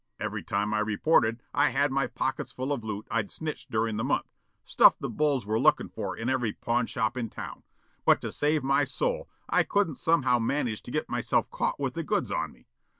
[0.19, 4.03] Every time I reported I had my pockets full of loot I'd snitched durin' the
[4.03, 4.25] month,
[4.63, 7.61] stuff the bulls were lookin' for in every pawn shop in town,
[8.03, 12.01] but to save my soul I couldn't somehow manage to get myself caught with the
[12.01, 12.67] goods on me.